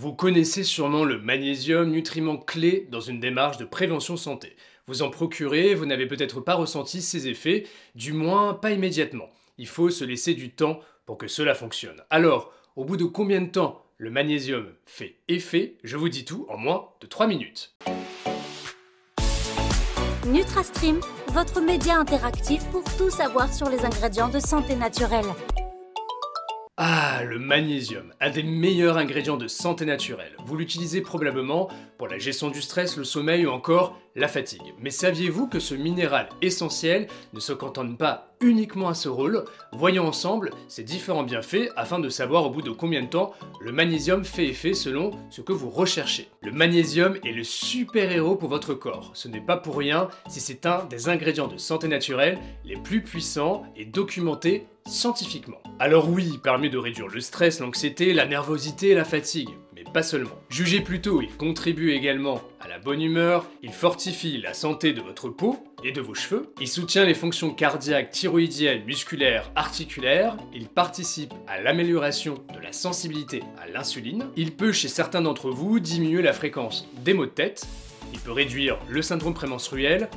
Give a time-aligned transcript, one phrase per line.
[0.00, 4.56] Vous connaissez sûrement le magnésium, nutriment clé dans une démarche de prévention santé.
[4.86, 9.28] Vous en procurez, vous n'avez peut-être pas ressenti ses effets, du moins pas immédiatement.
[9.58, 12.02] Il faut se laisser du temps pour que cela fonctionne.
[12.08, 16.46] Alors, au bout de combien de temps le magnésium fait effet Je vous dis tout
[16.48, 17.76] en moins de 3 minutes.
[20.26, 25.26] NutraStream, votre média interactif pour tout savoir sur les ingrédients de santé naturelle.
[27.02, 30.36] Ah, le magnésium, un des meilleurs ingrédients de santé naturelle.
[30.44, 34.74] Vous l'utilisez probablement pour la gestion du stress, le sommeil ou encore la fatigue.
[34.78, 39.46] Mais saviez-vous que ce minéral essentiel ne se cantonne pas uniquement à ce rôle?
[39.72, 43.32] Voyons ensemble ces différents bienfaits afin de savoir au bout de combien de temps
[43.62, 46.28] le magnésium fait effet selon ce que vous recherchez.
[46.42, 49.12] Le magnésium est le super-héros pour votre corps.
[49.14, 53.02] Ce n'est pas pour rien si c'est un des ingrédients de santé naturelle les plus
[53.02, 55.58] puissants et documentés scientifiquement.
[55.78, 59.50] Alors oui, il permet de réduire le stress, l'anxiété, la nervosité et la fatigue.
[59.94, 60.38] Pas seulement.
[60.48, 65.28] Jugez plutôt, il contribue également à la bonne humeur, il fortifie la santé de votre
[65.28, 71.34] peau et de vos cheveux, il soutient les fonctions cardiaques, thyroïdiennes, musculaires, articulaires, il participe
[71.48, 76.32] à l'amélioration de la sensibilité à l'insuline, il peut chez certains d'entre vous diminuer la
[76.32, 77.66] fréquence des maux de tête,
[78.12, 80.08] il peut réduire le syndrome prémenstruel,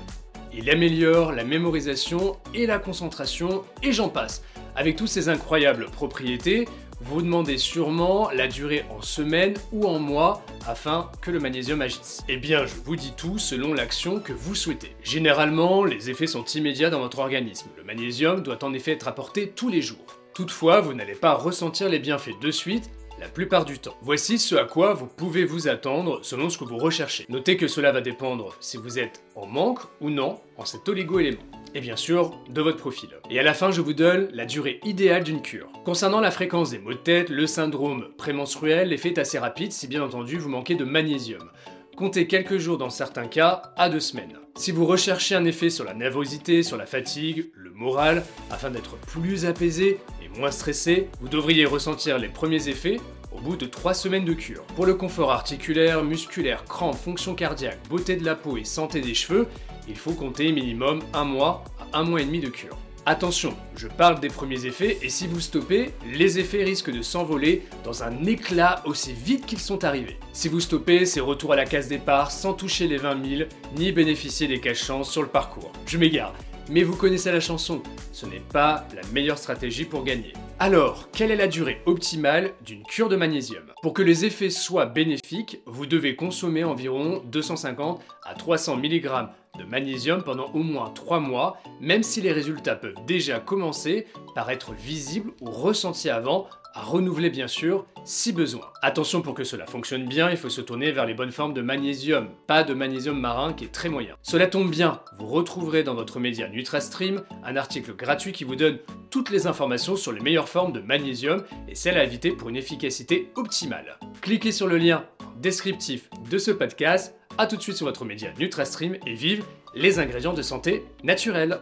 [0.55, 4.44] il améliore la mémorisation et la concentration, et j'en passe.
[4.75, 6.67] Avec toutes ces incroyables propriétés,
[7.02, 12.23] vous demandez sûrement la durée en semaines ou en mois afin que le magnésium agisse.
[12.29, 14.95] Eh bien, je vous dis tout selon l'action que vous souhaitez.
[15.03, 17.67] Généralement, les effets sont immédiats dans votre organisme.
[17.77, 20.17] Le magnésium doit en effet être apporté tous les jours.
[20.33, 22.89] Toutefois, vous n'allez pas ressentir les bienfaits de suite
[23.23, 23.95] la plupart du temps.
[24.02, 27.25] Voici ce à quoi vous pouvez vous attendre selon ce que vous recherchez.
[27.29, 31.41] Notez que cela va dépendre si vous êtes en manque ou non en cet oligo-élément
[31.73, 33.11] et bien sûr de votre profil.
[33.29, 35.71] Et à la fin, je vous donne la durée idéale d'une cure.
[35.85, 39.88] Concernant la fréquence des maux de tête, le syndrome prémenstruel, l'effet est assez rapide si
[39.88, 41.49] bien entendu vous manquez de magnésium.
[41.95, 44.38] Comptez quelques jours dans certains cas à deux semaines.
[44.55, 48.97] Si vous recherchez un effet sur la nervosité, sur la fatigue, le moral, afin d'être
[48.97, 50.00] plus apaisé
[50.38, 52.99] moins stressé, vous devriez ressentir les premiers effets
[53.31, 54.63] au bout de 3 semaines de cure.
[54.75, 59.13] Pour le confort articulaire, musculaire, crampes, fonction cardiaque, beauté de la peau et santé des
[59.13, 59.47] cheveux,
[59.88, 62.77] il faut compter minimum un mois à un mois et demi de cure.
[63.05, 67.63] Attention, je parle des premiers effets et si vous stoppez, les effets risquent de s'envoler
[67.83, 70.17] dans un éclat aussi vite qu'ils sont arrivés.
[70.31, 73.91] Si vous stoppez, c'est retour à la case départ sans toucher les 20 000 ni
[73.91, 75.73] bénéficier des caches-chances sur le parcours.
[75.85, 76.33] Je m'égare.
[76.69, 80.34] Mais vous connaissez la chanson, ce n'est pas la meilleure stratégie pour gagner.
[80.59, 83.63] Alors, quelle est la durée optimale d'une cure de magnésium?
[83.81, 89.09] Pour que les effets soient bénéfiques, vous devez consommer environ 250 à 300 mg
[89.58, 94.50] de magnésium pendant au moins 3 mois, même si les résultats peuvent déjà commencer par
[94.50, 98.72] être visibles ou ressentis avant à renouveler bien sûr si besoin.
[98.81, 101.62] Attention pour que cela fonctionne bien, il faut se tourner vers les bonnes formes de
[101.62, 104.16] magnésium, pas de magnésium marin qui est très moyen.
[104.24, 108.80] Cela tombe bien, vous retrouverez dans votre média NutraStream un article gratuit qui vous donne
[109.12, 112.58] toutes les informations sur les meilleures formes de magnésium et celles à éviter pour une
[112.58, 114.00] efficacité optimale.
[114.22, 115.06] Cliquez sur le lien
[115.40, 119.99] descriptif de ce podcast, à tout de suite sur votre média NutraStream et vive les
[119.99, 121.59] ingrédients de santé naturels.